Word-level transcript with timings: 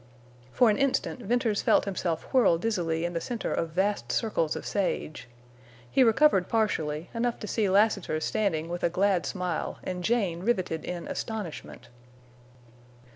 For 0.51 0.71
an 0.71 0.77
instant 0.79 1.19
Venters 1.19 1.61
felt 1.61 1.85
himself 1.85 2.23
whirl 2.33 2.57
dizzily 2.57 3.05
in 3.05 3.13
the 3.13 3.21
center 3.21 3.53
of 3.53 3.69
vast 3.69 4.11
circles 4.11 4.55
of 4.55 4.65
sage. 4.65 5.27
He 5.91 6.03
recovered 6.03 6.49
partially, 6.49 7.11
enough 7.13 7.37
to 7.41 7.45
see 7.47 7.69
Lassiter 7.69 8.19
standing 8.19 8.67
with 8.67 8.83
a 8.83 8.89
glad 8.89 9.27
smile 9.27 9.77
and 9.83 10.03
Jane 10.03 10.39
riveted 10.39 10.83
in 10.85 11.07
astonishment. 11.07 11.89